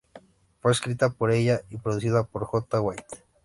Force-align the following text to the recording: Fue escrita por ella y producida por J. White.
Fue 0.63 0.71
escrita 0.71 1.11
por 1.11 1.29
ella 1.29 1.61
y 1.69 1.77
producida 1.77 2.23
por 2.23 2.43
J. 2.45 2.81
White. 2.81 3.23